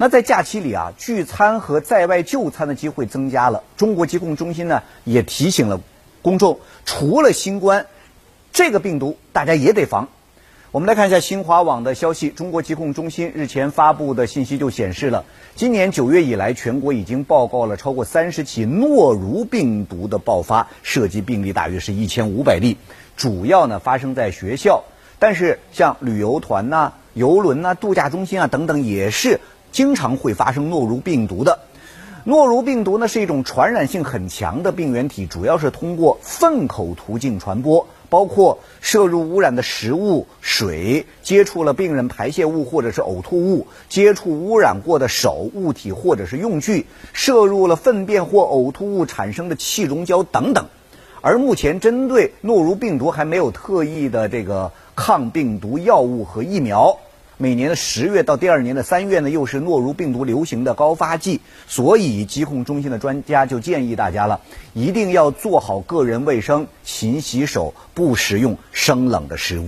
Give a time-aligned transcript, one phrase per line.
[0.00, 3.64] 那在假期里啊，聚餐和在外就餐的机会增加了。
[3.76, 5.80] 中国疾控中心呢也提醒了
[6.22, 7.86] 公众，除了新冠，
[8.52, 10.06] 这个病毒大家也得防。
[10.70, 15.24] 我们来看一下新华网的消息，中国疾控中心日前发布的信息就显示了，
[15.56, 22.76] 今年九月以来，全国已经报告了超过三十起诺如病毒的爆发，涉及病例大约是一千五百例，
[23.16, 24.84] 主要呢发生在学校，
[25.18, 29.40] 但是像旅游团呐、游轮呐、度假中心啊等等，也是
[29.72, 31.58] 经常会发生诺如病毒的。
[32.24, 37.86] 诺如病毒呢是一种传染性很强的病原体，主要是通过粪口途径传播。
[38.10, 50.68] 包括摄入污染的食物、水，接触了病人排泄物或者是呕吐物，接触污染过的手、物体或者是用具，摄入了粪便或呕吐物产生的气溶胶等等。
[51.20, 56.98] 而目前针对诺如病毒还没有特异的这个抗病毒药物和疫苗。
[57.40, 64.40] 每年的十月到第二年的三月呢，又是诺如病毒流行的高发季，所以疾控中心的专家就建议大家了，
[64.74, 69.66] 一定要做好个人卫生，勤洗手，不食用生冷的食物。